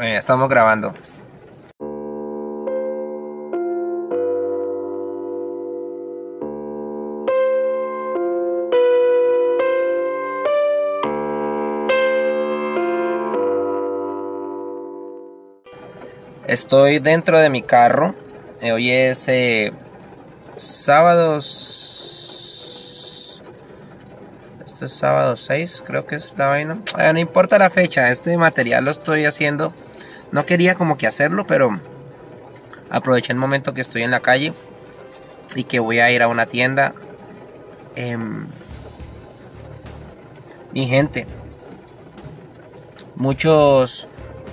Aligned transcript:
Eh, 0.00 0.16
estamos 0.16 0.48
grabando. 0.48 0.94
Estoy 16.46 17.00
dentro 17.00 17.40
de 17.40 17.50
mi 17.50 17.62
carro. 17.62 18.14
Eh, 18.62 18.70
hoy 18.70 18.90
es 18.92 19.26
eh, 19.28 19.72
sábados 20.54 21.88
esto 24.64 24.86
es 24.86 24.92
sábado 24.92 25.36
6, 25.36 25.82
creo 25.84 26.06
que 26.06 26.14
es 26.14 26.34
la 26.36 26.46
vaina. 26.46 26.78
no 27.12 27.18
importa 27.18 27.58
la 27.58 27.68
fecha, 27.68 28.12
este 28.12 28.38
material 28.38 28.84
lo 28.84 28.92
estoy 28.92 29.24
haciendo. 29.24 29.72
No 30.30 30.44
quería 30.44 30.74
como 30.74 30.98
que 30.98 31.06
hacerlo, 31.06 31.46
pero 31.46 31.80
aproveché 32.90 33.32
el 33.32 33.38
momento 33.38 33.74
que 33.74 33.80
estoy 33.80 34.02
en 34.02 34.10
la 34.10 34.20
calle 34.20 34.52
y 35.54 35.64
que 35.64 35.80
voy 35.80 36.00
a 36.00 36.10
ir 36.10 36.22
a 36.22 36.28
una 36.28 36.46
tienda. 36.46 36.94
Em, 37.96 38.46
mi 40.72 40.86
gente, 40.86 41.26
muchos 43.16 44.06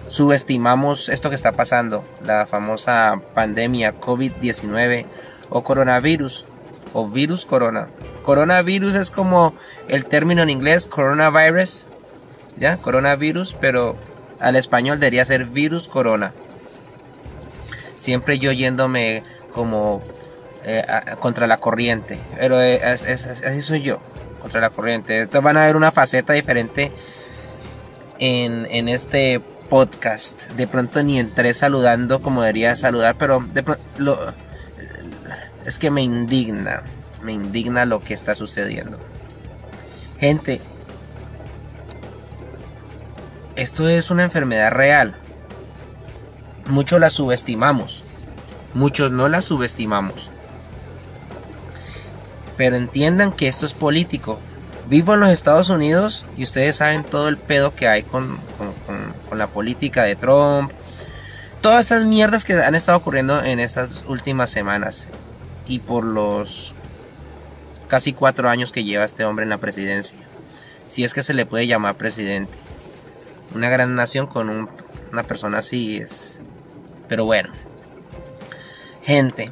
subestimamos 0.08 1.10
esto 1.10 1.30
que 1.30 1.36
está 1.36 1.52
pasando, 1.52 2.04
la 2.24 2.46
famosa 2.46 3.20
pandemia 3.34 4.00
COVID-19 4.00 5.06
o 5.50 5.64
coronavirus 5.64 6.46
o 6.94 7.08
virus 7.08 7.46
corona. 7.46 7.90
Coronavirus 8.24 8.96
es 8.96 9.12
como 9.12 9.54
el 9.88 10.06
término 10.06 10.42
en 10.42 10.50
inglés, 10.50 10.86
coronavirus, 10.86 11.88
¿ya? 12.58 12.78
Coronavirus, 12.78 13.56
pero 13.60 13.96
al 14.40 14.56
español 14.56 15.00
debería 15.00 15.26
ser 15.26 15.46
virus 15.46 15.88
corona. 15.88 16.34
Siempre 17.98 18.40
yo 18.40 18.52
yéndome 18.52 19.24
como 19.54 20.04
eh, 20.64 20.84
contra 21.20 21.48
la 21.48 21.58
corriente, 21.58 22.20
pero 22.38 22.58
así 22.58 23.62
soy 23.62 23.82
yo, 23.82 24.00
contra 24.42 24.62
la 24.62 24.70
corriente. 24.70 25.22
Entonces 25.22 25.44
van 25.44 25.58
a 25.58 25.66
ver 25.66 25.76
una 25.76 25.92
faceta 25.92 26.34
diferente 26.34 26.92
en, 28.20 28.68
en 28.70 28.90
este 28.90 29.42
podcast. 29.70 30.50
De 30.52 30.68
pronto 30.68 31.02
ni 31.04 31.20
entré 31.20 31.54
saludando 31.54 32.22
como 32.22 32.42
debería 32.42 32.76
saludar, 32.76 33.16
pero 33.18 33.44
de 33.54 33.64
pronto 33.64 33.84
lo, 33.98 34.34
es 35.66 35.80
que 35.80 35.90
me 35.90 36.02
indigna 36.02 36.84
me 37.26 37.34
indigna 37.34 37.86
lo 37.86 38.00
que 38.00 38.14
está 38.14 38.36
sucediendo. 38.36 38.98
Gente, 40.20 40.62
esto 43.56 43.88
es 43.88 44.12
una 44.12 44.24
enfermedad 44.24 44.72
real. 44.72 45.16
Muchos 46.68 47.00
la 47.00 47.10
subestimamos. 47.10 48.04
Muchos 48.74 49.12
no 49.12 49.30
la 49.30 49.42
subestimamos. 49.42 50.30
Pero 52.58 52.76
entiendan 52.76 53.32
que 53.32 53.48
esto 53.48 53.66
es 53.66 53.74
político. 53.74 54.40
Vivo 54.90 55.14
en 55.14 55.22
los 55.22 55.30
Estados 55.30 55.70
Unidos 55.70 56.26
y 56.38 56.44
ustedes 56.44 56.78
saben 56.78 57.04
todo 57.04 57.28
el 57.30 57.38
pedo 57.38 57.76
que 57.76 57.88
hay 57.88 58.04
con, 58.04 58.38
con 59.30 59.38
la 59.38 59.48
política 59.48 60.04
de 60.04 60.16
Trump. 60.16 60.72
Todas 61.62 61.82
estas 61.82 62.06
mierdas 62.06 62.44
que 62.46 62.54
han 62.54 62.76
estado 62.76 62.98
ocurriendo 62.98 63.44
en 63.44 63.60
estas 63.60 64.04
últimas 64.08 64.50
semanas. 64.50 65.08
Y 65.68 65.80
por 65.80 66.04
los 66.04 66.74
casi 67.88 68.14
cuatro 68.14 68.50
años 68.50 68.72
que 68.72 68.84
lleva 68.84 69.06
este 69.06 69.26
hombre 69.26 69.44
en 69.44 69.50
la 69.50 69.60
presidencia. 69.60 70.20
Si 70.88 71.04
es 71.04 71.14
que 71.14 71.24
se 71.24 71.34
le 71.34 71.46
puede 71.46 71.68
llamar 71.68 71.96
presidente. 71.96 72.65
Una 73.56 73.70
gran 73.70 73.96
nación 73.96 74.28
con 74.28 74.70
una 75.12 75.24
persona 75.24 75.60
así 75.60 75.98
es... 75.98 76.42
Pero 77.08 77.24
bueno. 77.24 77.54
Gente. 79.02 79.50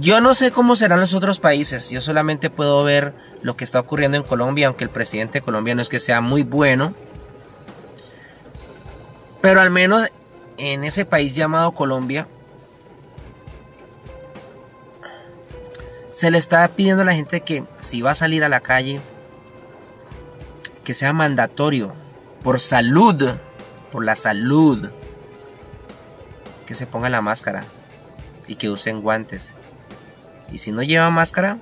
Yo 0.00 0.22
no 0.22 0.34
sé 0.34 0.50
cómo 0.50 0.76
serán 0.76 1.00
los 1.00 1.12
otros 1.12 1.40
países. 1.40 1.90
Yo 1.90 2.00
solamente 2.00 2.48
puedo 2.48 2.82
ver 2.84 3.14
lo 3.42 3.54
que 3.54 3.64
está 3.64 3.80
ocurriendo 3.80 4.16
en 4.16 4.22
Colombia, 4.22 4.68
aunque 4.68 4.84
el 4.84 4.90
presidente 4.90 5.40
de 5.40 5.44
Colombia 5.44 5.74
no 5.74 5.82
es 5.82 5.90
que 5.90 6.00
sea 6.00 6.22
muy 6.22 6.42
bueno. 6.42 6.94
Pero 9.42 9.60
al 9.60 9.70
menos 9.70 10.10
en 10.56 10.84
ese 10.84 11.04
país 11.04 11.34
llamado 11.34 11.72
Colombia 11.72 12.26
se 16.12 16.30
le 16.30 16.38
está 16.38 16.66
pidiendo 16.68 17.02
a 17.02 17.04
la 17.04 17.12
gente 17.12 17.42
que 17.42 17.62
si 17.82 18.00
va 18.00 18.12
a 18.12 18.14
salir 18.14 18.42
a 18.42 18.48
la 18.48 18.60
calle, 18.60 19.00
que 20.84 20.94
sea 20.94 21.12
mandatorio, 21.12 21.94
por 22.42 22.60
salud, 22.60 23.36
por 23.90 24.04
la 24.04 24.16
salud, 24.16 24.90
que 26.66 26.74
se 26.74 26.86
ponga 26.86 27.08
la 27.08 27.22
máscara 27.22 27.64
y 28.46 28.56
que 28.56 28.70
usen 28.70 29.00
guantes. 29.00 29.54
Y 30.52 30.58
si 30.58 30.72
no 30.72 30.82
lleva 30.82 31.10
máscara, 31.10 31.58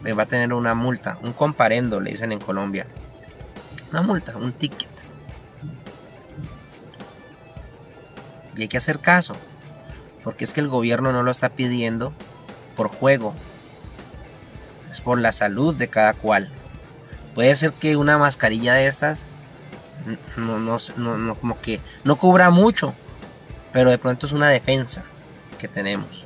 pues 0.00 0.16
va 0.18 0.22
a 0.24 0.26
tener 0.26 0.52
una 0.52 0.74
multa, 0.74 1.18
un 1.22 1.32
comparendo, 1.32 2.00
le 2.00 2.10
dicen 2.10 2.32
en 2.32 2.40
Colombia. 2.40 2.86
Una 3.90 4.02
multa, 4.02 4.36
un 4.36 4.52
ticket. 4.52 4.88
Y 8.56 8.62
hay 8.62 8.68
que 8.68 8.78
hacer 8.78 9.00
caso, 9.00 9.34
porque 10.24 10.44
es 10.44 10.52
que 10.52 10.60
el 10.60 10.68
gobierno 10.68 11.12
no 11.12 11.22
lo 11.22 11.30
está 11.30 11.50
pidiendo 11.50 12.12
por 12.74 12.88
juego, 12.88 13.34
es 14.90 15.00
por 15.00 15.18
la 15.20 15.32
salud 15.32 15.74
de 15.74 15.88
cada 15.88 16.14
cual. 16.14 16.50
Puede 17.34 17.54
ser 17.56 17.72
que 17.72 17.96
una 17.96 18.18
mascarilla 18.18 18.74
de 18.74 18.86
estas 18.86 19.24
no, 20.36 20.58
no, 20.58 21.34
como 21.36 21.60
que 21.60 21.80
no 22.04 22.16
cubra 22.16 22.50
mucho, 22.50 22.94
pero 23.72 23.90
de 23.90 23.98
pronto 23.98 24.26
es 24.26 24.32
una 24.32 24.48
defensa 24.48 25.02
que 25.58 25.68
tenemos. 25.68 26.24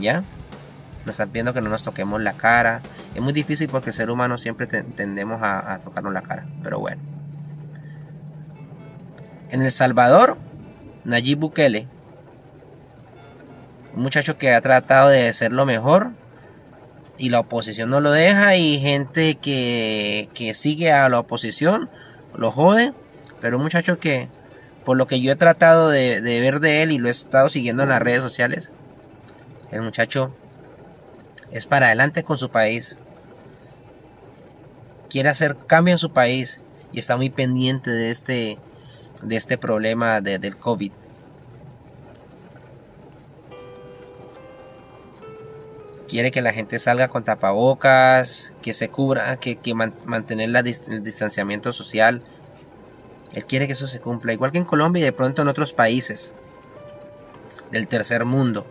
¿Ya? 0.00 0.24
Nos 1.04 1.14
están 1.14 1.30
pidiendo 1.30 1.54
que 1.54 1.60
no 1.60 1.70
nos 1.70 1.84
toquemos 1.84 2.20
la 2.20 2.32
cara. 2.32 2.82
Es 3.14 3.22
muy 3.22 3.32
difícil 3.32 3.68
porque 3.68 3.90
el 3.90 3.94
ser 3.94 4.10
humano 4.10 4.38
siempre 4.38 4.66
tendemos 4.66 5.42
a, 5.42 5.74
a 5.74 5.80
tocarnos 5.80 6.12
la 6.12 6.22
cara. 6.22 6.46
Pero 6.62 6.80
bueno. 6.80 7.00
En 9.50 9.62
El 9.62 9.70
Salvador, 9.70 10.36
Nayib 11.04 11.38
Bukele, 11.38 11.86
un 13.94 14.02
muchacho 14.02 14.36
que 14.36 14.52
ha 14.52 14.60
tratado 14.60 15.08
de 15.08 15.32
ser 15.32 15.52
lo 15.52 15.64
mejor, 15.64 16.10
y 17.18 17.30
la 17.30 17.40
oposición 17.40 17.90
no 17.90 18.00
lo 18.00 18.10
deja 18.10 18.56
y 18.56 18.78
gente 18.80 19.36
que, 19.36 20.52
sigue 20.54 20.92
a 20.92 21.08
la 21.08 21.20
oposición 21.20 21.88
lo 22.34 22.50
jode. 22.50 22.92
Pero 23.40 23.56
un 23.56 23.62
muchacho 23.62 23.98
que, 23.98 24.28
por 24.84 24.96
lo 24.96 25.06
que 25.06 25.20
yo 25.20 25.32
he 25.32 25.36
tratado 25.36 25.90
de, 25.90 26.20
ver 26.20 26.60
de 26.60 26.82
él 26.82 26.92
y 26.92 26.98
lo 26.98 27.08
he 27.08 27.10
estado 27.10 27.48
siguiendo 27.48 27.82
en 27.82 27.90
las 27.90 28.02
redes 28.02 28.20
sociales, 28.20 28.70
el 29.70 29.82
muchacho 29.82 30.34
es 31.50 31.66
para 31.66 31.86
adelante 31.86 32.22
con 32.24 32.38
su 32.38 32.50
país. 32.50 32.96
Quiere 35.08 35.28
hacer 35.28 35.56
cambio 35.66 35.92
en 35.92 35.98
su 35.98 36.12
país 36.12 36.60
y 36.92 36.98
está 36.98 37.16
muy 37.16 37.30
pendiente 37.30 37.90
de 37.90 38.10
este, 38.10 38.58
de 39.22 39.36
este 39.36 39.58
problema 39.58 40.20
de, 40.20 40.38
del 40.38 40.56
COVID. 40.56 40.92
Quiere 46.06 46.30
que 46.30 46.40
la 46.40 46.52
gente 46.52 46.78
salga 46.78 47.08
con 47.08 47.24
tapabocas, 47.24 48.52
que 48.62 48.74
se 48.74 48.88
cubra, 48.88 49.36
que, 49.36 49.58
mantener 50.04 50.50
el 50.54 51.02
distanciamiento 51.02 51.72
social. 51.72 52.22
Él 53.32 53.44
quiere 53.44 53.66
que 53.66 53.74
eso 53.74 53.86
se 53.86 54.00
cumpla, 54.00 54.32
igual 54.32 54.52
que 54.52 54.58
en 54.58 54.64
Colombia 54.64 55.00
y 55.00 55.04
de 55.04 55.12
pronto 55.12 55.42
en 55.42 55.48
otros 55.48 55.72
países 55.72 56.34
del 57.70 57.88
tercer 57.88 58.24
mundo, 58.24 58.66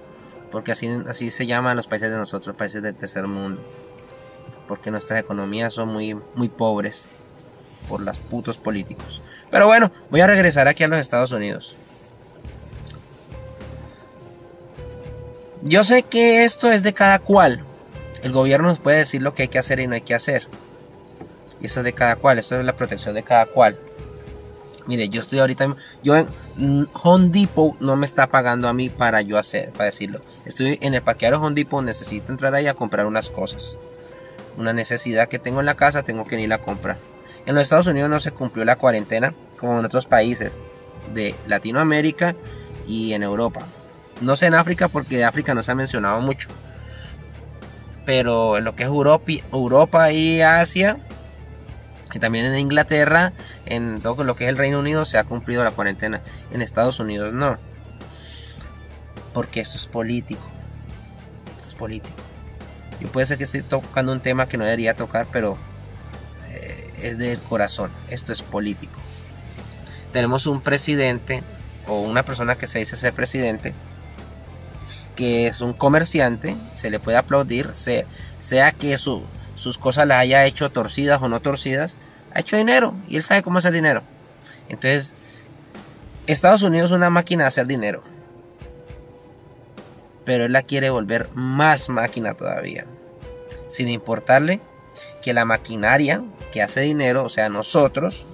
porque 0.51 0.71
así, 0.71 0.89
así 1.07 1.29
se 1.29 1.45
llaman 1.45 1.77
los 1.77 1.87
países 1.87 2.09
de 2.09 2.17
nosotros, 2.17 2.55
países 2.55 2.81
del 2.81 2.95
tercer 2.95 3.27
mundo, 3.27 3.61
porque 4.67 4.89
nuestras 4.89 5.19
economías 5.19 5.73
son 5.73 5.89
muy, 5.89 6.17
muy 6.35 6.49
pobres 6.49 7.07
por 7.87 8.01
los 8.01 8.17
putos 8.17 8.57
políticos. 8.57 9.21
Pero 9.51 9.67
bueno, 9.67 9.91
voy 10.09 10.21
a 10.21 10.27
regresar 10.27 10.67
aquí 10.67 10.83
a 10.83 10.87
los 10.87 10.99
Estados 10.99 11.31
Unidos. 11.31 11.75
Yo 15.67 15.83
sé 15.83 16.03
que 16.03 16.45
esto 16.45 16.71
es 16.71 16.83
de 16.83 16.93
cada 16.93 17.17
cual. 17.17 17.63
El 18.21 18.31
gobierno 18.31 18.67
nos 18.67 18.77
puede 18.77 18.99
decir 18.99 19.23
lo 19.23 19.33
que 19.33 19.41
hay 19.41 19.47
que 19.47 19.57
hacer 19.57 19.79
y 19.79 19.87
no 19.87 19.95
hay 19.95 20.01
que 20.01 20.13
hacer. 20.13 20.47
Y 21.59 21.65
eso 21.65 21.79
es 21.79 21.83
de 21.83 21.93
cada 21.93 22.17
cual, 22.17 22.37
eso 22.37 22.59
es 22.59 22.63
la 22.63 22.75
protección 22.75 23.15
de 23.15 23.23
cada 23.23 23.47
cual. 23.47 23.75
Mire, 24.85 25.09
yo 25.09 25.21
estoy 25.21 25.39
ahorita, 25.39 25.75
yo 26.03 26.17
en 26.17 26.87
Home 26.93 27.29
Depot 27.29 27.75
no 27.79 27.95
me 27.95 28.05
está 28.05 28.27
pagando 28.27 28.67
a 28.67 28.75
mí 28.75 28.91
para 28.91 29.23
yo 29.23 29.39
hacer, 29.39 29.71
para 29.71 29.85
decirlo. 29.85 30.21
Estoy 30.45 30.77
en 30.83 30.93
el 30.93 31.01
parqueadero 31.01 31.41
Home 31.41 31.55
Depot, 31.55 31.83
necesito 31.83 32.31
entrar 32.31 32.53
ahí 32.53 32.67
a 32.67 32.75
comprar 32.75 33.07
unas 33.07 33.31
cosas. 33.31 33.79
Una 34.59 34.71
necesidad 34.71 35.29
que 35.29 35.39
tengo 35.39 35.61
en 35.61 35.65
la 35.65 35.75
casa, 35.75 36.03
tengo 36.03 36.25
que 36.25 36.39
ir 36.39 36.53
a 36.53 36.61
comprar. 36.61 36.97
En 37.47 37.55
los 37.55 37.63
Estados 37.63 37.87
Unidos 37.87 38.11
no 38.11 38.19
se 38.19 38.29
cumplió 38.29 38.65
la 38.65 38.75
cuarentena 38.75 39.33
como 39.59 39.79
en 39.79 39.85
otros 39.85 40.05
países 40.05 40.51
de 41.11 41.33
Latinoamérica 41.47 42.35
y 42.85 43.13
en 43.13 43.23
Europa. 43.23 43.65
No 44.21 44.35
sé 44.37 44.47
en 44.47 44.53
África 44.53 44.87
porque 44.87 45.17
de 45.17 45.25
África 45.25 45.53
no 45.53 45.63
se 45.63 45.71
ha 45.71 45.75
mencionado 45.75 46.21
mucho. 46.21 46.49
Pero 48.05 48.57
en 48.57 48.63
lo 48.63 48.75
que 48.75 48.83
es 48.83 48.89
Europa, 48.89 50.11
y 50.11 50.41
Asia, 50.41 50.97
y 52.13 52.19
también 52.19 52.45
en 52.45 52.57
Inglaterra, 52.57 53.33
en 53.65 53.99
todo 54.01 54.23
lo 54.23 54.35
que 54.35 54.45
es 54.45 54.49
el 54.49 54.57
Reino 54.57 54.79
Unido 54.79 55.05
se 55.05 55.17
ha 55.17 55.23
cumplido 55.23 55.63
la 55.63 55.71
cuarentena. 55.71 56.21
En 56.51 56.61
Estados 56.61 56.99
Unidos 56.99 57.33
no. 57.33 57.57
Porque 59.33 59.59
esto 59.59 59.77
es 59.77 59.85
político. 59.85 60.43
Esto 61.57 61.69
es 61.69 61.75
político. 61.75 62.15
Yo 63.01 63.09
puede 63.09 63.25
ser 63.25 63.37
que 63.37 63.43
estoy 63.43 63.63
tocando 63.63 64.13
un 64.13 64.21
tema 64.21 64.47
que 64.47 64.57
no 64.57 64.63
debería 64.63 64.95
tocar, 64.95 65.27
pero 65.31 65.57
eh, 66.47 66.89
es 67.01 67.17
del 67.17 67.39
corazón. 67.39 67.91
Esto 68.09 68.31
es 68.31 68.41
político. 68.41 68.97
Tenemos 70.13 70.47
un 70.47 70.61
presidente 70.61 71.43
o 71.87 71.99
una 71.99 72.23
persona 72.23 72.55
que 72.55 72.67
se 72.67 72.79
dice 72.79 72.95
ser 72.95 73.11
presidente 73.11 73.73
que 75.15 75.47
es 75.47 75.61
un 75.61 75.73
comerciante, 75.73 76.55
se 76.73 76.89
le 76.89 76.99
puede 76.99 77.17
aplaudir, 77.17 77.69
sea, 77.73 78.05
sea 78.39 78.71
que 78.71 78.97
sus 78.97 79.77
cosas 79.79 80.07
las 80.07 80.19
haya 80.19 80.45
hecho 80.45 80.69
torcidas 80.69 81.21
o 81.21 81.29
no 81.29 81.39
torcidas, 81.39 81.97
ha 82.33 82.41
hecho 82.41 82.57
dinero 82.57 82.93
y 83.07 83.15
él 83.15 83.23
sabe 83.23 83.41
cómo 83.41 83.57
hacer 83.57 83.73
dinero. 83.73 84.03
Entonces, 84.67 85.13
Estados 86.27 86.61
Unidos 86.63 86.91
es 86.91 86.97
una 86.97 87.09
máquina 87.09 87.43
de 87.43 87.47
hacer 87.49 87.67
dinero. 87.67 88.03
Pero 90.25 90.45
él 90.45 90.53
la 90.53 90.63
quiere 90.63 90.89
volver 90.89 91.29
más 91.33 91.87
máquina 91.89 92.33
todavía. 92.33 92.85
Sin 93.67 93.87
importarle 93.89 94.59
que 95.21 95.33
la 95.33 95.45
maquinaria 95.45 96.23
que 96.51 96.61
hace 96.61 96.81
dinero, 96.81 97.23
o 97.23 97.29
sea, 97.29 97.49
nosotros, 97.49 98.25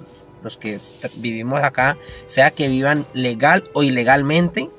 los 0.41 0.57
que 0.57 0.79
vivimos 1.15 1.61
acá, 1.61 1.97
sea 2.27 2.51
que 2.51 2.69
vivan 2.69 3.05
legal 3.13 3.69
o 3.73 3.83
ilegalmente, 3.83 4.69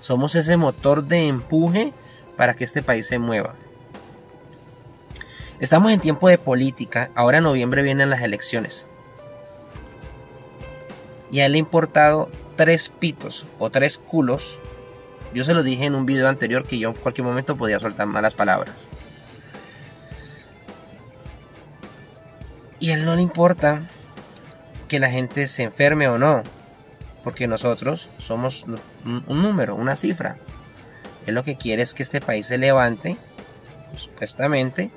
somos 0.00 0.34
ese 0.34 0.56
motor 0.56 1.04
de 1.04 1.28
empuje 1.28 1.92
para 2.36 2.54
que 2.54 2.64
este 2.64 2.82
país 2.82 3.06
se 3.06 3.18
mueva. 3.18 3.54
Estamos 5.60 5.92
en 5.92 6.00
tiempo 6.00 6.28
de 6.28 6.38
política, 6.38 7.10
ahora 7.14 7.38
en 7.38 7.44
noviembre 7.44 7.82
vienen 7.82 8.08
las 8.08 8.22
elecciones. 8.22 8.86
Y 11.30 11.40
a 11.40 11.46
él 11.46 11.52
le 11.52 11.58
ha 11.58 11.60
importado 11.60 12.30
tres 12.56 12.88
pitos 12.88 13.44
o 13.58 13.70
tres 13.70 13.98
culos. 13.98 14.58
Yo 15.34 15.44
se 15.44 15.54
lo 15.54 15.62
dije 15.62 15.84
en 15.84 15.94
un 15.94 16.06
video 16.06 16.28
anterior 16.28 16.66
que 16.66 16.78
yo 16.78 16.88
en 16.88 16.94
cualquier 16.96 17.26
momento 17.26 17.56
podía 17.56 17.78
soltar 17.78 18.06
malas 18.06 18.34
palabras. 18.34 18.88
Y 22.80 22.90
a 22.90 22.94
él 22.94 23.04
no 23.04 23.14
le 23.14 23.20
importa 23.20 23.82
que 24.88 24.98
la 24.98 25.10
gente 25.10 25.46
se 25.46 25.62
enferme 25.62 26.08
o 26.08 26.18
no. 26.18 26.42
Porque 27.22 27.46
nosotros 27.46 28.08
somos 28.18 28.64
un, 29.04 29.24
número, 29.28 29.74
una 29.74 29.96
cifra. 29.96 30.36
Él 31.26 31.34
lo 31.34 31.44
que 31.44 31.56
quiere 31.56 31.82
es 31.82 31.94
que 31.94 32.02
este 32.02 32.20
país 32.20 32.46
se 32.46 32.58
levante, 32.58 33.16
supuestamente, 33.96 34.90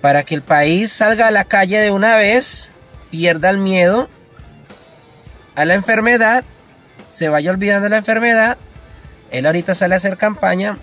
para 0.00 0.24
que 0.24 0.34
el 0.34 0.42
país 0.42 0.92
salga 0.92 1.28
a 1.28 1.30
la 1.30 1.44
calle 1.44 1.78
de 1.78 1.92
una 1.92 2.16
vez, 2.16 2.72
pierda 3.10 3.50
el 3.50 3.58
miedo 3.58 4.08
a 5.54 5.64
la 5.64 5.74
enfermedad, 5.74 6.44
se 7.08 7.28
vaya 7.28 7.50
olvidando 7.50 7.88
la 7.88 7.98
enfermedad. 7.98 8.58
Él 9.30 9.46
ahorita 9.46 9.74
sale 9.74 9.94
a 9.94 9.98
hacer 9.98 10.16
campaña. 10.16 10.78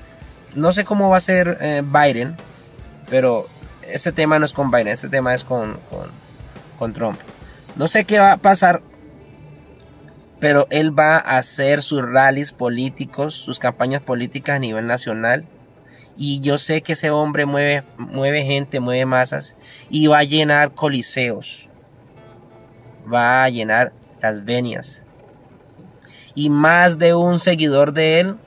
No 0.56 0.73
sé 0.73 0.85
cómo 0.85 1.09
va 1.09 1.17
a 1.17 1.21
ser 1.21 1.57
eh, 1.59 1.83
Biden, 1.83 2.35
pero 3.09 3.47
este 3.81 4.11
tema 4.11 4.39
no 4.39 4.45
es 4.45 4.53
con 4.53 4.71
Biden, 4.71 4.88
este 4.88 5.09
tema 5.09 5.33
es 5.35 5.44
con, 5.44 5.79
con, 5.89 6.09
con 6.77 6.94
Trump. 6.94 7.19
No 7.75 7.88
sé 7.88 8.06
qué 8.06 8.19
va 8.19 8.33
a 8.33 8.38
pasar, 8.38 8.81
pero 10.39 10.68
él 10.69 10.97
va 10.97 11.18
a 11.18 11.38
hacer 11.38 11.83
sus 11.83 12.01
rallies 12.01 12.51
políticos, 12.51 13.36
sus 13.36 13.59
campañas 13.59 14.01
políticas 14.01 14.56
a 14.56 14.59
nivel 14.59 14.88
nacional 14.88 15.45
y 16.21 16.41
yo 16.41 16.57
sé 16.57 16.81
que 16.81 16.94
ese 16.94 17.12
hombre 17.12 17.45
mueve, 17.45 17.81
mueve 17.97 18.44
gente, 18.44 18.81
mueve 18.81 19.06
masas 19.06 19.56
y 19.89 20.07
va 20.07 20.18
a 20.18 20.24
llenar 20.25 20.74
coliseos. 20.74 21.69
Va 23.12 23.45
a 23.45 23.50
llenar 23.50 23.94
las 24.21 24.44
venias. 24.44 25.06
Y 26.36 26.50
más 26.50 26.97
de 27.00 27.15
un 27.15 27.39
seguidor 27.39 27.94
de 27.94 28.19
él 28.19 28.38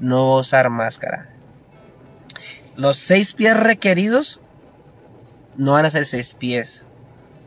no 0.00 0.30
va 0.30 0.34
a 0.38 0.40
usar 0.40 0.68
máscara. 0.68 1.30
Los 2.76 2.96
seis 2.96 3.32
pies 3.32 3.56
requeridos 3.56 4.40
no 5.56 5.72
van 5.74 5.84
a 5.84 5.90
ser 5.90 6.04
seis 6.04 6.34
pies. 6.34 6.84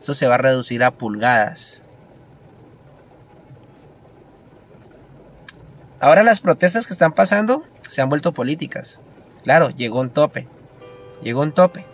Eso 0.00 0.14
se 0.14 0.28
va 0.28 0.36
a 0.36 0.38
reducir 0.38 0.82
a 0.82 0.92
pulgadas. 0.92 1.84
Ahora 6.00 6.22
las 6.22 6.40
protestas 6.40 6.86
que 6.86 6.94
están 6.94 7.12
pasando 7.12 7.62
se 7.82 8.00
han 8.00 8.08
vuelto 8.08 8.32
políticas. 8.32 9.00
Claro, 9.44 9.68
llegó 9.68 10.00
un 10.00 10.08
tope. 10.08 10.48
Llegó 11.22 11.42
un 11.42 11.52
tope. 11.52 11.84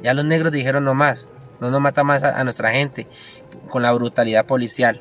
Ya 0.00 0.14
los 0.14 0.24
negros 0.24 0.52
dijeron 0.52 0.84
no 0.84 0.94
más. 0.94 1.26
No 1.58 1.72
nos 1.72 1.80
mata 1.80 2.04
más 2.04 2.22
a, 2.22 2.42
nuestra 2.44 2.70
gente 2.70 3.08
con 3.68 3.82
la 3.82 3.90
brutalidad 3.92 4.46
policial. 4.46 5.00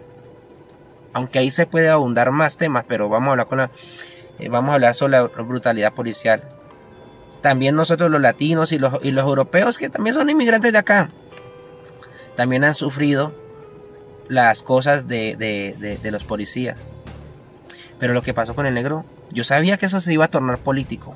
Aunque 1.13 1.37
ahí 1.37 1.51
se 1.51 1.67
puede 1.67 1.89
abundar 1.89 2.31
más 2.31 2.57
temas, 2.57 2.83
pero 2.87 3.09
vamos 3.09 3.27
a 3.27 3.31
hablar 3.31 3.47
con 3.47 3.59
eh, 3.61 4.49
vamos 4.49 4.71
a 4.71 4.73
hablar 4.73 4.95
sobre 4.95 5.11
la 5.11 5.23
brutalidad 5.27 5.93
policial. 5.93 6.43
También 7.41 7.75
nosotros 7.75 8.09
los 8.09 8.21
latinos 8.21 8.71
y 8.71 8.79
los, 8.79 8.93
y 9.03 9.11
los 9.11 9.23
europeos 9.23 9.77
que 9.77 9.89
también 9.89 10.15
son 10.15 10.29
inmigrantes 10.29 10.71
de 10.71 10.77
acá, 10.79 11.09
también 12.35 12.63
han 12.63 12.73
sufrido 12.73 13.33
las 14.27 14.61
cosas 14.63 15.07
de, 15.07 15.35
de 16.01 16.11
los 16.11 16.23
policías. 16.23 16.75
Pero 17.99 18.13
lo 18.13 18.21
que 18.21 18.33
pasó 18.33 18.55
con 18.55 18.65
el 18.65 18.73
negro, 18.73 19.05
yo 19.31 19.43
sabía 19.43 19.77
que 19.77 19.85
eso 19.85 19.99
se 19.99 20.13
iba 20.13 20.25
a 20.25 20.29
tornar 20.29 20.57
político. 20.59 21.15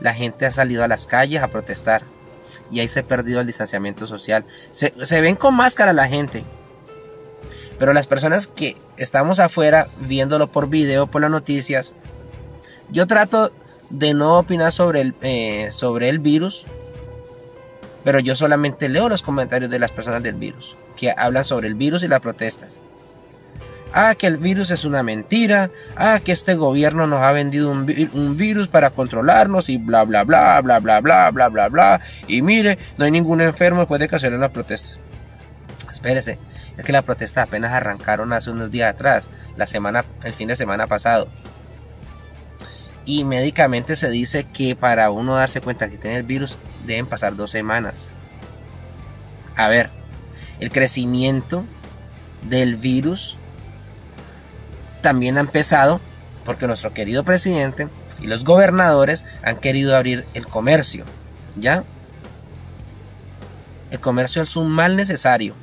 La 0.00 0.14
gente 0.14 0.46
ha 0.46 0.50
salido 0.50 0.84
a 0.84 0.88
las 0.88 1.06
calles 1.06 1.42
a 1.42 1.48
protestar 1.48 2.02
y 2.70 2.80
ahí 2.80 2.88
se 2.88 3.00
ha 3.00 3.02
perdido 3.04 3.40
el 3.40 3.46
distanciamiento 3.46 4.06
social. 4.06 4.44
Se, 4.72 5.20
ven 5.20 5.36
con 5.36 5.54
máscara 5.54 5.92
la 5.92 6.08
gente, 6.08 6.44
pero 7.78 7.92
las 7.92 8.06
personas 8.06 8.46
que 8.46 8.76
estamos 8.96 9.38
afuera 9.38 9.88
viéndolo 10.00 10.48
por 10.48 10.68
video, 10.68 11.06
por 11.06 11.22
las 11.22 11.30
noticias, 11.30 11.92
yo 12.90 13.06
trato 13.06 13.52
de 13.90 14.14
no 14.14 14.38
opinar 14.38 14.72
sobre 14.72 15.00
el, 15.00 15.14
eh, 15.22 15.68
sobre 15.70 16.08
el 16.08 16.18
virus, 16.18 16.66
pero 18.04 18.18
yo 18.18 18.36
solamente 18.36 18.88
leo 18.88 19.08
los 19.08 19.22
comentarios 19.22 19.70
de 19.70 19.78
las 19.78 19.92
personas 19.92 20.22
del 20.22 20.34
virus, 20.34 20.76
que 20.96 21.14
hablan 21.16 21.44
sobre 21.44 21.68
el 21.68 21.74
virus 21.74 22.02
y 22.02 22.08
las 22.08 22.20
protestas 22.20 22.80
ah, 23.92 24.14
que 24.14 24.26
el 24.26 24.36
virus 24.36 24.70
es 24.70 24.84
una 24.84 25.02
mentira, 25.02 25.70
ah, 25.96 26.20
que 26.22 26.32
este 26.32 26.54
gobierno 26.54 27.06
nos 27.06 27.20
ha 27.20 27.32
vendido 27.32 27.70
un, 27.70 28.36
virus 28.36 28.68
para 28.68 28.90
controlarnos 28.90 29.68
y 29.68 29.78
bla, 29.78 30.04
bla, 30.04 30.24
bla, 30.24 30.60
bla, 30.60 30.78
bla, 30.80 31.00
bla, 31.00 31.30
bla, 31.30 31.48
bla, 31.48 31.68
bla. 31.68 32.00
Y 32.28 32.42
mire, 32.42 32.78
no 32.98 33.04
hay 33.04 33.10
ningún 33.10 33.40
enfermo 33.40 33.86
puede 33.86 34.08
que 34.08 34.16
hacer 34.16 34.32
la 34.32 34.50
protesta. 34.50 34.90
Espérese, 35.90 36.38
es 36.76 36.84
que 36.84 36.92
la 36.92 37.02
protesta 37.02 37.42
apenas 37.42 37.72
arrancaron 37.72 38.32
hace 38.32 38.50
unos 38.50 38.70
días 38.70 38.92
atrás, 38.92 39.28
la 39.56 39.66
semana, 39.66 40.04
el 40.24 40.32
fin 40.32 40.48
de 40.48 40.56
semana 40.56 40.86
pasado. 40.86 41.28
Y 43.04 43.24
médicamente 43.24 43.94
se 43.96 44.10
dice 44.10 44.44
que 44.44 44.74
para 44.74 45.10
uno 45.10 45.36
darse 45.36 45.60
cuenta 45.60 45.88
que 45.88 45.96
tiene 45.96 46.16
el 46.16 46.22
virus 46.24 46.58
deben 46.84 47.06
pasar 47.06 47.36
dos 47.36 47.52
semanas. 47.52 48.12
A 49.54 49.68
ver, 49.68 49.90
el 50.60 50.70
crecimiento 50.70 51.64
del 52.42 52.76
virus 52.76 53.36
también 55.06 55.38
ha 55.38 55.40
empezado 55.40 56.00
porque 56.44 56.66
nuestro 56.66 56.92
querido 56.92 57.22
presidente 57.22 57.86
y 58.20 58.26
los 58.26 58.42
gobernadores 58.42 59.24
han 59.44 59.58
querido 59.58 59.94
abrir 59.94 60.24
el 60.34 60.48
comercio. 60.48 61.04
¿Ya? 61.54 61.84
El 63.92 64.00
comercio 64.00 64.42
es 64.42 64.56
un 64.56 64.68
mal 64.68 64.96
necesario. 64.96 65.54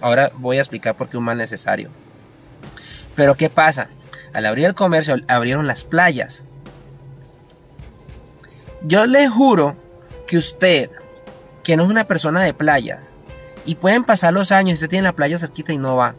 Ahora 0.00 0.32
voy 0.34 0.58
a 0.58 0.62
explicar 0.62 0.96
por 0.96 1.08
qué 1.08 1.16
un 1.16 1.22
mal 1.22 1.38
necesario. 1.38 1.90
Pero 3.14 3.36
¿qué 3.36 3.50
pasa? 3.50 3.88
Al 4.34 4.46
abrir 4.46 4.64
el 4.64 4.74
comercio 4.74 5.14
abrieron 5.28 5.68
las 5.68 5.84
playas. 5.84 6.42
Yo 8.82 9.06
le 9.06 9.28
juro 9.28 9.76
que 10.26 10.38
usted, 10.38 10.90
que 11.62 11.76
no 11.76 11.84
es 11.84 11.88
una 11.88 12.02
persona 12.02 12.42
de 12.42 12.52
playas, 12.52 12.98
y 13.64 13.76
pueden 13.76 14.02
pasar 14.02 14.32
los 14.32 14.50
años 14.50 14.70
y 14.70 14.74
usted 14.74 14.88
tiene 14.88 15.04
la 15.04 15.14
playa 15.14 15.38
cerquita 15.38 15.72
y 15.72 15.78
no 15.78 15.94
va, 15.94 16.16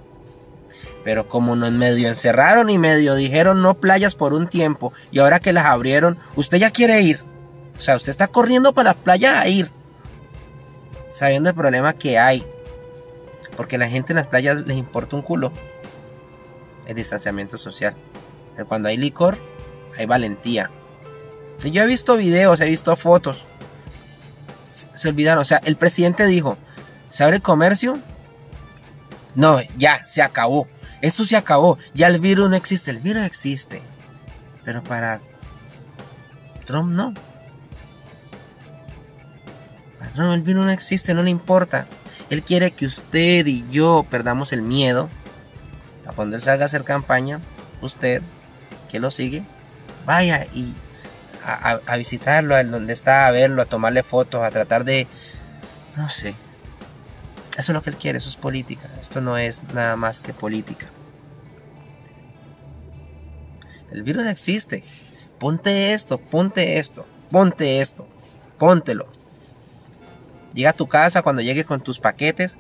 pero 1.03 1.27
como 1.27 1.55
nos 1.55 1.72
medio 1.72 2.08
encerraron 2.08 2.70
y 2.70 2.77
medio 2.77 3.15
dijeron 3.15 3.62
no 3.62 3.75
playas 3.75 4.15
por 4.15 4.34
un 4.34 4.48
tiempo 4.48 4.93
y 5.12 5.20
ahora 5.20 5.39
que 5.39 5.53
las 5.53 5.65
abrieron, 5.65 6.17
usted 6.36 6.58
ya 6.58 6.72
quiere 6.72 7.01
ir. 7.01 7.22
O 7.77 7.81
sea, 7.81 7.96
usted 7.96 8.12
está 8.12 8.27
corriendo 8.27 8.74
para 8.74 8.91
la 8.91 8.93
playa 8.93 9.41
a 9.41 9.48
ir. 9.48 9.72
Sabiendo 11.10 11.50
el 11.50 11.55
problema 11.55 11.93
que 11.93 12.20
hay. 12.20 12.46
Porque 13.58 13.77
la 13.77 13.89
gente 13.89 14.13
en 14.13 14.17
las 14.17 14.27
playas 14.27 14.67
les 14.67 14.77
importa 14.77 15.15
un 15.15 15.24
culo. 15.24 15.51
El 16.86 16.96
distanciamiento 16.96 17.58
social. 17.58 17.96
Pero 18.55 18.67
cuando 18.67 18.88
hay 18.88 18.98
licor, 18.98 19.38
hay 19.98 20.05
valentía. 20.05 20.70
Yo 21.63 21.84
he 21.84 21.86
visto 21.86 22.15
videos, 22.17 22.60
he 22.62 22.65
visto 22.65 22.96
fotos. 22.96 23.46
Se 24.93 25.10
olvidaron. 25.10 25.41
O 25.41 25.46
sea, 25.46 25.60
el 25.65 25.75
presidente 25.75 26.25
dijo, 26.25 26.58
¿se 27.10 27.24
abre 27.24 27.38
el 27.38 27.41
comercio? 27.41 27.98
No, 29.36 29.60
ya, 29.77 30.05
se 30.05 30.22
acabó. 30.22 30.67
Esto 31.01 31.25
se 31.25 31.38
acabó. 31.38 31.77
Ya 31.93 32.08
el 32.08 32.20
virus 32.20 32.50
no 32.50 32.55
existe. 32.55 32.91
El 32.91 33.00
virus 33.00 33.25
existe. 33.25 33.81
Pero 34.63 34.84
para 34.84 35.20
Trump 36.65 36.93
no. 36.96 37.13
No, 40.17 40.34
el 40.34 40.41
virus 40.41 40.65
no 40.65 40.72
existe, 40.72 41.13
no 41.13 41.24
le 41.24 41.29
importa. 41.29 41.88
Él 42.29 42.43
quiere 42.43 42.72
que 42.72 42.86
usted 42.86 43.46
y 43.46 43.65
yo 43.72 44.05
perdamos 44.10 44.51
el 44.51 44.62
miedo. 44.62 45.10
A 46.05 46.13
cuando 46.13 46.36
él 46.36 46.41
salga 46.41 46.63
a 46.63 46.67
hacer 46.67 46.84
campaña, 46.84 47.39
usted, 47.81 48.22
que 48.89 49.00
lo 49.00 49.12
sigue, 49.12 49.43
vaya 50.05 50.46
y 50.53 50.74
a, 51.46 51.98
visitarlo, 51.98 52.55
a 52.55 52.63
donde 52.63 52.93
está, 52.93 53.27
a 53.27 53.31
verlo, 53.31 53.62
a 53.62 53.65
tomarle 53.65 54.03
fotos, 54.03 54.41
a 54.41 54.50
tratar 54.50 54.84
de, 54.84 55.08
no 55.96 56.10
sé. 56.10 56.36
Eso 57.58 57.72
es 57.72 57.75
lo 57.75 57.81
que 57.81 57.89
él 57.89 57.98
quiere, 57.98 58.17
eso 58.17 58.29
es 58.29 58.38
política. 58.38 58.89
Esto 59.00 59.22
no 59.22 59.38
es 59.38 59.62
nada 59.74 59.96
más 59.96 60.22
que 60.22 60.34
política. 60.34 60.88
El 63.91 64.03
virus 64.03 64.27
existe. 64.27 64.84
Ponte 65.38 65.93
esto, 65.93 66.17
ponte 66.17 66.79
esto, 66.79 67.05
ponte 67.29 67.81
esto, 67.81 68.08
póntelo. 68.58 69.08
Llega 70.53 70.70
a 70.72 70.74
tu 70.74 70.88
casa 70.88 71.24
cuando 71.24 71.41
llegues 71.41 71.65
con 71.65 71.81
tus 71.81 72.00
paquetes. 72.00 72.58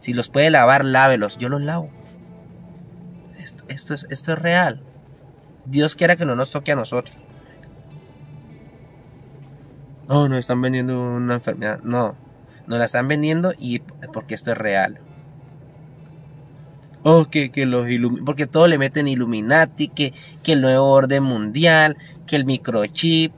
Si 0.00 0.12
los 0.12 0.28
puede 0.28 0.50
lavar, 0.50 0.84
lávelos. 0.84 1.38
Yo 1.38 1.48
los 1.48 1.60
lavo. 1.62 1.90
Esto, 3.68 3.94
es, 3.94 4.06
esto 4.10 4.32
es 4.32 4.38
real. 4.38 4.82
Dios 5.64 5.96
quiera 5.96 6.16
que 6.16 6.26
no 6.26 6.36
nos 6.36 6.50
toque 6.50 6.72
a 6.72 6.76
nosotros. 6.76 7.18
Oh, 10.08 10.28
nos 10.28 10.38
están 10.38 10.60
vendiendo 10.60 11.00
una 11.00 11.34
enfermedad. 11.34 11.80
No, 11.82 12.16
nos 12.66 12.78
la 12.78 12.84
están 12.84 13.08
vendiendo 13.08 13.52
y 13.58 13.80
porque 14.12 14.34
esto 14.34 14.52
es 14.52 14.58
real. 14.58 15.00
Oh, 17.02 17.26
que, 17.26 17.50
que 17.50 17.66
los 17.66 17.86
porque 18.24 18.46
todo 18.46 18.66
le 18.66 18.78
meten 18.78 19.06
Illuminati, 19.06 19.88
que, 19.88 20.12
que 20.42 20.54
el 20.54 20.60
nuevo 20.60 20.90
orden 20.90 21.22
mundial, 21.22 21.96
que 22.26 22.34
el 22.34 22.44
microchip. 22.44 23.32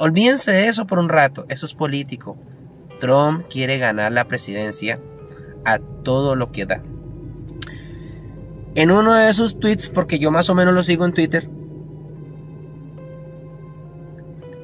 Olvídense 0.00 0.50
de 0.50 0.66
eso 0.66 0.86
por 0.86 0.98
un 0.98 1.08
rato, 1.08 1.46
eso 1.48 1.66
es 1.66 1.74
político. 1.74 2.36
Trump 2.98 3.46
quiere 3.48 3.78
ganar 3.78 4.10
la 4.10 4.26
presidencia 4.26 4.98
a 5.64 5.78
todo 5.78 6.34
lo 6.34 6.50
que 6.50 6.66
da. 6.66 6.82
En 8.74 8.90
uno 8.90 9.14
de 9.14 9.32
sus 9.34 9.58
tweets, 9.58 9.88
porque 9.88 10.18
yo 10.18 10.30
más 10.30 10.50
o 10.50 10.54
menos 10.54 10.74
lo 10.74 10.82
sigo 10.82 11.04
en 11.06 11.14
Twitter, 11.14 11.48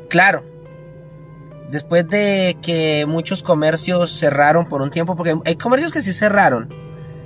claro, 0.09 0.45
después 1.73 2.07
de 2.07 2.59
que 2.61 3.07
muchos 3.09 3.43
comercios 3.43 4.13
cerraron 4.13 4.69
por 4.69 4.83
un 4.83 4.91
tiempo, 4.91 5.17
porque 5.17 5.35
hay 5.47 5.57
comercios 5.57 5.91
que 5.91 6.03
sí 6.03 6.13
cerraron, 6.13 6.69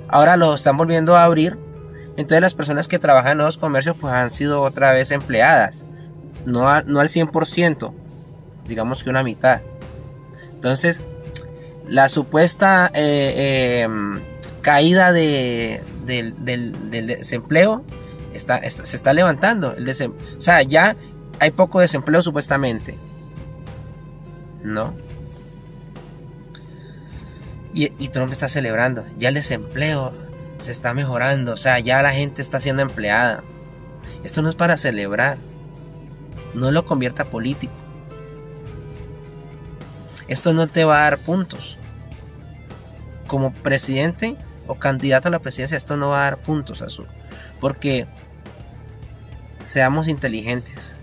ahora 0.07 0.37
los 0.37 0.55
están 0.55 0.77
volviendo 0.77 1.17
a 1.17 1.25
abrir, 1.25 1.59
entonces 2.15 2.39
las 2.39 2.55
personas 2.55 2.87
que 2.87 2.97
trabajan 2.97 3.33
en 3.33 3.45
los 3.45 3.57
comercios 3.57 3.97
pues 3.99 4.13
han 4.13 4.31
sido 4.31 4.61
otra 4.61 4.93
vez 4.93 5.11
empleadas, 5.11 5.83
no, 6.45 6.81
no 6.83 7.01
al 7.01 7.09
100%, 7.09 7.93
digamos 8.65 9.03
que 9.03 9.09
una 9.09 9.21
mitad. 9.21 9.59
Entonces, 10.53 11.01
la 11.85 12.07
supuesta 12.07 12.89
eh, 12.93 13.81
em, 13.81 14.21
caída 14.61 15.11
de, 15.11 15.83
del, 16.05 16.73
desempleo 16.89 17.83
está, 18.33 18.61
se 18.69 18.95
está 18.95 19.13
levantando. 19.13 19.73
El 19.73 19.89
o 19.89 20.41
sea, 20.41 20.61
ya 20.61 20.95
hay 21.39 21.51
poco 21.51 21.81
desempleo 21.81 22.21
supuestamente. 22.21 22.97
¿No? 24.63 24.93
Y, 27.73 27.89
Trump 28.07 28.31
está 28.31 28.49
celebrando, 28.49 29.05
ya 29.19 29.29
el 29.29 29.35
desempleo 29.35 30.11
se 30.57 30.71
está 30.71 30.95
mejorando, 30.95 31.53
o 31.53 31.57
sea, 31.57 31.77
ya 31.79 32.01
la 32.01 32.11
gente 32.11 32.41
está 32.41 32.59
siendo 32.59 32.81
empleada. 32.81 33.43
Esto 34.23 34.41
no 34.41 34.49
es 34.49 34.55
para 34.55 34.79
celebrar, 34.79 35.37
no 36.55 36.71
lo 36.71 36.85
convierta 36.85 37.25
político. 37.25 37.75
Esto 40.27 40.53
no 40.53 40.67
te 40.67 40.85
va 40.85 40.99
a 40.99 41.03
dar 41.03 41.19
puntos. 41.19 41.77
Como 43.27 43.53
presidente 43.53 44.35
o 44.65 44.75
candidato 44.75 45.27
a 45.27 45.31
la 45.31 45.39
presidencia, 45.39 45.77
esto 45.77 45.97
no 45.97 46.09
va 46.09 46.21
a 46.21 46.31
dar 46.31 46.37
puntos, 46.37 46.81
Azul. 46.81 47.07
Porque 47.59 48.07
seamos 49.65 50.07
inteligentes. 50.07 50.95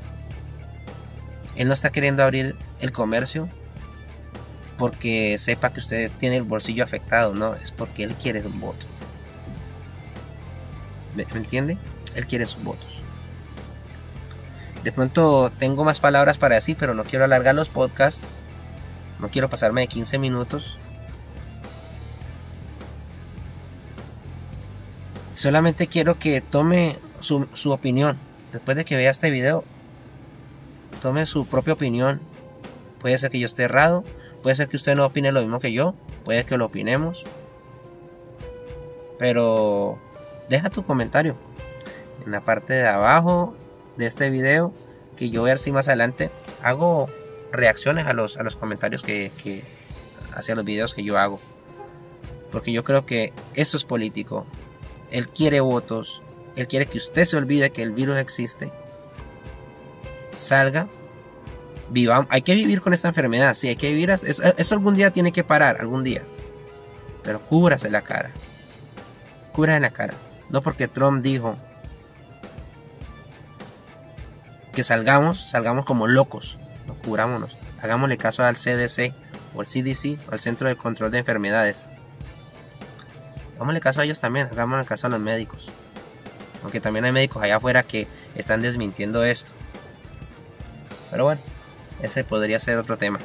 Él 1.55 1.69
no 1.69 1.75
está 1.75 1.91
queriendo 1.91 2.25
abrir 2.25 2.57
el 2.85 2.93
comercio 2.93 3.49
porque 4.77 5.37
sepa 5.39 5.73
que 5.73 5.81
ustedes 5.81 6.13
tienen 6.13 6.39
el 6.39 6.45
bolsillo 6.45 6.85
afectado, 6.85 7.35
no, 7.35 7.55
es 7.55 7.71
porque 7.71 8.05
él 8.05 8.15
quiere 8.15 8.41
un 8.43 8.61
voto. 8.61 8.87
¿Me, 11.15 11.23
entiende? 11.35 11.79
Él 12.15 12.27
quiere 12.27 12.47
sus 12.47 12.63
votos. 12.63 12.87
De 14.83 14.93
pronto 14.93 15.51
tengo 15.59 15.85
más 15.85 16.01
palabras 16.01 16.39
para 16.39 16.57
decir, 16.57 16.77
pero 16.79 16.95
no 16.95 17.05
quiero 17.05 17.25
alargar 17.25 17.55
los 17.55 17.69
podcasts. 17.69 18.27
No 19.21 19.29
quiero 19.29 19.49
pasarme 19.49 19.83
de 19.83 19.87
15 19.87 20.19
minutos. 20.19 20.79
Solamente 25.35 25.87
quiero 25.87 26.19
que 26.19 26.41
tome 26.41 26.99
su, 27.21 27.49
su 27.55 27.71
opinión. 27.71 28.19
Después 28.53 28.77
de 28.77 28.85
que 28.85 28.97
vea 28.97 29.11
este 29.11 29.31
video, 29.31 29.65
tome 31.01 31.27
su 31.27 31.47
propia 31.47 31.75
opinión. 31.75 32.34
Puede 33.05 33.19
ser 33.19 33.31
que 33.31 33.39
yo 33.39 33.45
esté 33.45 33.65
errado, 33.65 34.03
puede 34.43 34.57
ser 34.57 34.67
que 34.67 34.79
usted 34.79 34.97
no 34.97 35.05
opine 35.05 35.31
lo 35.31 35.43
mismo 35.43 35.61
que 35.61 35.75
yo, 35.75 35.95
puede 36.25 36.47
que 36.47 36.57
lo 36.57 36.65
opinemos. 36.65 37.23
Pero 39.19 39.99
deja 40.49 40.71
tu 40.71 40.87
comentario 40.87 41.37
en 42.25 42.33
la 42.33 42.41
parte 42.41 42.73
de 42.73 42.89
abajo 42.89 43.55
de 43.99 44.07
este 44.07 44.31
video 44.31 44.73
que 45.19 45.29
yo 45.29 45.43
ver 45.43 45.59
si 45.59 45.71
más 45.71 45.87
adelante 45.89 46.31
hago 46.63 47.11
reacciones 47.53 48.07
a 48.07 48.15
los, 48.15 48.39
a 48.39 48.43
los 48.43 48.57
comentarios 48.57 49.03
que, 49.03 49.31
que 49.43 49.63
hacia 50.33 50.55
los 50.55 50.65
videos 50.65 50.95
que 50.95 51.05
yo 51.05 51.19
hago. 51.19 51.39
Porque 52.51 52.73
yo 52.73 52.85
creo 52.85 53.05
que 53.05 53.35
esto 53.53 53.77
es 53.77 53.85
político. 53.85 54.47
Él 55.11 55.29
quiere 55.29 55.61
votos. 55.61 56.23
Él 56.57 56.69
quiere 56.69 56.87
que 56.87 56.97
usted 56.97 57.27
se 57.27 57.37
olvide 57.37 57.69
que 57.69 57.83
el 57.83 57.93
virus 57.93 58.17
existe 58.17 58.73
salga, 60.35 60.89
hay 62.29 62.43
que 62.43 62.55
vivir 62.55 62.81
con 62.81 62.93
esta 62.93 63.09
enfermedad, 63.09 63.55
sí, 63.55 63.69
hay 63.69 63.77
que 63.77 63.91
vivir, 63.91 64.11
eso, 64.11 64.27
eso 64.27 64.75
algún 64.75 64.95
día 64.95 65.11
tiene 65.11 65.33
que 65.33 65.45
parar, 65.45 65.81
algún 65.81 66.03
día. 66.03 66.23
Pero 67.23 67.41
cúbrase 67.41 67.91
la 67.91 68.03
cara. 68.03 68.31
Cúbrase 69.53 69.81
la 69.81 69.91
cara. 69.91 70.15
No 70.51 70.61
porque 70.61 70.89
Trump 70.89 71.23
dijo 71.23 71.57
que 74.73 74.85
salgamos, 74.85 75.49
salgamos 75.51 75.87
como 75.87 76.07
locos. 76.07 76.59
No. 77.07 77.49
Hagámosle 77.83 78.17
caso 78.17 78.45
al 78.45 78.57
CDC 78.57 79.15
o 79.55 79.61
al 79.61 79.67
CDC 79.67 80.19
o 80.29 80.33
al 80.33 80.39
Centro 80.39 80.69
de 80.69 80.77
Control 80.77 81.11
de 81.11 81.19
Enfermedades. 81.19 81.89
Hagámosle 83.57 83.81
caso 83.81 84.01
a 84.01 84.05
ellos 84.05 84.21
también, 84.21 84.47
hagámosle 84.51 84.85
caso 84.85 85.07
a 85.07 85.11
los 85.11 85.21
médicos. 85.21 85.69
Aunque 86.63 86.81
también 86.81 87.05
hay 87.05 87.13
médicos 87.13 87.43
allá 87.43 87.57
afuera 87.57 87.83
que 87.83 88.09
están 88.35 88.63
desmintiendo 88.63 89.23
esto. 89.23 89.53
Pero 91.11 91.25
bueno, 91.25 91.41
ese 92.03 92.25
podría 92.25 92.61
ser 92.61 92.79
otro 92.79 92.99
tema. 92.99 93.19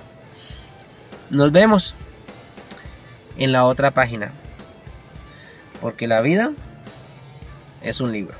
Nos 1.29 1.51
vemos 1.51 1.95
en 3.37 3.51
la 3.51 3.65
otra 3.65 3.91
página. 3.91 4.31
Porque 5.81 6.07
la 6.07 6.21
vida 6.21 6.51
es 7.81 8.01
un 8.01 8.11
libro. 8.11 8.35